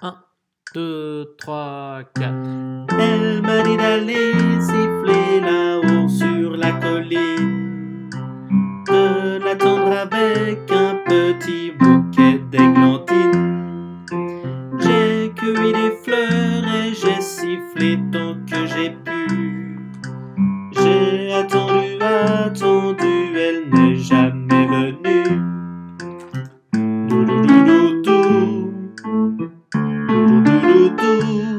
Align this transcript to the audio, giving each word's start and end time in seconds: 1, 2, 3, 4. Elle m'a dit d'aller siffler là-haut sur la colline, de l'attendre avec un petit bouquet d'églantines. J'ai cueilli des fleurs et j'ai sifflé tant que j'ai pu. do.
1, 0.00 0.14
2, 0.74 1.34
3, 1.38 2.02
4. 2.14 2.32
Elle 3.00 3.42
m'a 3.42 3.62
dit 3.62 3.76
d'aller 3.76 4.32
siffler 4.60 5.40
là-haut 5.40 6.08
sur 6.08 6.56
la 6.56 6.70
colline, 6.72 8.08
de 8.86 9.44
l'attendre 9.44 9.90
avec 9.90 10.70
un 10.70 10.94
petit 11.04 11.72
bouquet 11.72 12.38
d'églantines. 12.48 14.06
J'ai 14.78 15.32
cueilli 15.34 15.72
des 15.72 15.96
fleurs 16.04 16.64
et 16.76 16.94
j'ai 16.94 17.20
sifflé 17.20 17.98
tant 18.12 18.36
que 18.46 18.66
j'ai 18.66 18.90
pu. 18.90 19.17
do. 30.98 31.57